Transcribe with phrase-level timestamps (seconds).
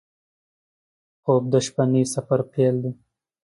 [1.21, 2.91] خوب د شپهني سفر پیل دی